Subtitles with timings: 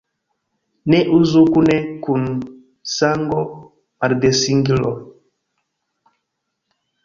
[0.93, 2.23] Ne uzu kune kun
[2.95, 4.97] sango-maldensigiloj.